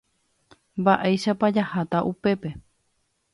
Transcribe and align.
Mba'éichapa 0.81 1.51
jaháta 1.59 1.99
upépe. 2.11 2.49